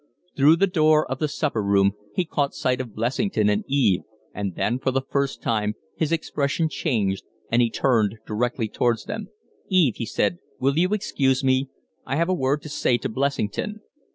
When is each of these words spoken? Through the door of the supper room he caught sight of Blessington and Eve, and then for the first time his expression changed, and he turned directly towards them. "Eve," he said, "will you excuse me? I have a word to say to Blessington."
Through 0.35 0.55
the 0.55 0.65
door 0.65 1.05
of 1.11 1.19
the 1.19 1.27
supper 1.27 1.61
room 1.61 1.91
he 2.15 2.25
caught 2.25 2.55
sight 2.55 2.81
of 2.81 2.95
Blessington 2.95 3.49
and 3.49 3.63
Eve, 3.67 4.01
and 4.33 4.55
then 4.55 4.79
for 4.79 4.89
the 4.89 5.03
first 5.07 5.43
time 5.43 5.75
his 5.95 6.11
expression 6.11 6.69
changed, 6.69 7.23
and 7.51 7.61
he 7.61 7.69
turned 7.69 8.17
directly 8.25 8.67
towards 8.67 9.05
them. 9.05 9.27
"Eve," 9.69 9.97
he 9.97 10.07
said, 10.07 10.39
"will 10.59 10.75
you 10.75 10.95
excuse 10.95 11.43
me? 11.43 11.69
I 12.03 12.15
have 12.15 12.29
a 12.29 12.33
word 12.33 12.63
to 12.63 12.69
say 12.69 12.97
to 12.97 13.09
Blessington." 13.09 13.81